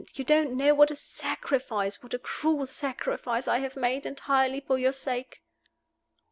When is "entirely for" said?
4.07-4.79